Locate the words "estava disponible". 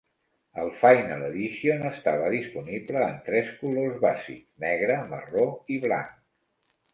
1.89-3.03